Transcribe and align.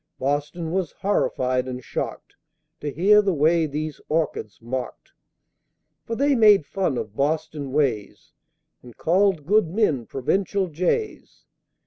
Boston 0.17 0.71
was 0.71 0.93
horrified 0.93 1.67
and 1.67 1.83
shocked 1.83 2.33
To 2.79 2.89
hear 2.89 3.21
the 3.21 3.35
way 3.35 3.67
those 3.67 4.01
Orchids 4.09 4.57
mocked; 4.59 5.11
For 6.07 6.15
they 6.15 6.33
made 6.33 6.65
fun 6.65 6.97
of 6.97 7.15
Boston 7.15 7.71
ways, 7.71 8.31
And 8.81 8.97
called 8.97 9.45
good 9.45 9.67
men 9.67 10.07
Provincial 10.07 10.69
Jays! 10.69 11.45